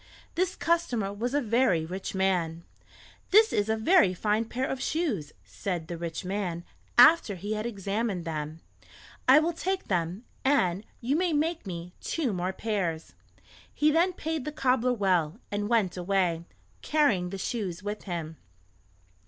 This 0.33 0.55
customer 0.55 1.13
was 1.13 1.35
a 1.35 1.41
very 1.41 1.85
rich 1.85 2.15
man. 2.15 2.63
"This 3.29 3.53
is 3.53 3.69
a 3.69 3.75
very 3.77 4.15
fine 4.15 4.45
pair 4.45 4.65
of 4.65 4.81
shoes," 4.81 5.31
said 5.43 5.87
the 5.87 5.95
rich 5.95 6.25
man 6.25 6.63
after 6.97 7.35
he 7.35 7.53
had 7.53 7.67
examined 7.67 8.25
them. 8.25 8.61
"I 9.27 9.37
will 9.37 9.53
take 9.53 9.89
them, 9.89 10.23
and 10.43 10.83
you 11.01 11.15
may 11.15 11.33
make 11.33 11.67
me 11.67 11.93
two 12.01 12.33
more 12.33 12.51
pairs." 12.51 13.13
He 13.71 13.91
then 13.91 14.13
paid 14.13 14.43
the 14.43 14.51
cobbler 14.51 14.91
well, 14.93 15.37
and 15.51 15.69
went 15.69 15.95
away, 15.95 16.45
carrying 16.81 17.29
the 17.29 17.37
shoes 17.37 17.83
with 17.83 18.05
him. 18.05 18.37